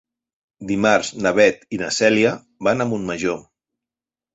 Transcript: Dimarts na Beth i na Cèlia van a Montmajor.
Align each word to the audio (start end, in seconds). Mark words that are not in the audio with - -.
Dimarts 0.71 1.11
na 1.27 1.35
Beth 1.41 1.63
i 1.77 1.81
na 1.85 1.93
Cèlia 2.01 2.35
van 2.71 2.83
a 2.87 2.93
Montmajor. 2.95 3.43